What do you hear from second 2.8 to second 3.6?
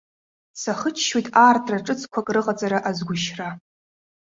азгәышьра.